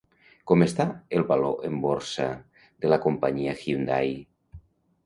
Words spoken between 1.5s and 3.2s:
en borsa de la